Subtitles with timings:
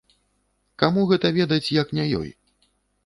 [0.83, 2.29] Каму гэта ведаць, як не ёй.